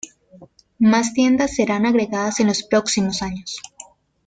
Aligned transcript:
Mas 0.91 1.13
tiendas 1.13 1.53
serán 1.57 1.85
agregadas 1.85 2.39
en 2.39 2.47
los 2.47 2.63
próximos 2.63 3.21
años. 3.21 3.61